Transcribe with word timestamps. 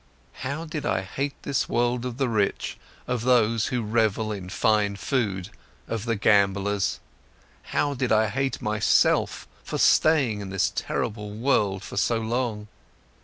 How 0.41 0.65
I 0.83 1.01
hated 1.01 1.35
this 1.43 1.69
world 1.69 2.07
of 2.07 2.17
the 2.17 2.27
rich, 2.27 2.75
of 3.05 3.21
those 3.21 3.67
who 3.67 3.83
revel 3.83 4.31
in 4.31 4.49
fine 4.49 4.95
food, 4.95 5.49
of 5.87 6.05
the 6.05 6.15
gamblers! 6.15 6.99
How 7.65 7.95
I 8.09 8.25
hated 8.29 8.63
myself 8.63 9.47
for 9.63 9.77
staying 9.77 10.41
in 10.41 10.49
this 10.49 10.71
terrible 10.75 11.29
world 11.35 11.83
for 11.83 11.97
so 11.97 12.17
long! 12.17 12.67